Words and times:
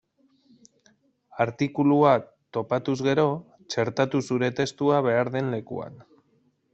Artikulua 1.45 2.13
topatuz 2.57 2.97
gero, 3.09 3.27
txertatu 3.75 4.23
zure 4.31 4.53
testua 4.61 4.97
behar 5.09 5.31
den 5.37 5.53
lekuan. 5.57 6.05